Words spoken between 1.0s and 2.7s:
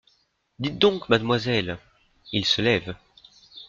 mademoiselle… il se